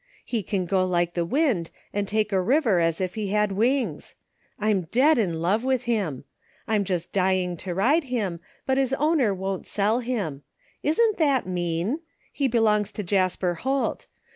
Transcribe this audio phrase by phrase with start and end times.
[0.25, 4.15] He can go like the wind and take a river as if he had wings.
[4.59, 6.23] Fm dead in love with him.
[6.67, 10.41] Fm just dying to ride him, but his owner won't sell him.
[10.81, 11.99] Isn't that mean?
[12.33, 14.07] He belongs to Jasper Holt.